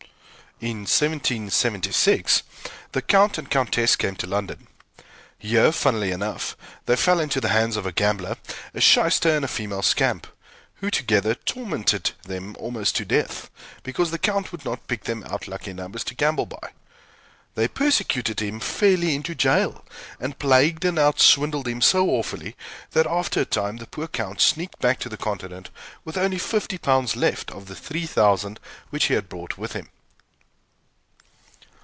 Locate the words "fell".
6.95-7.19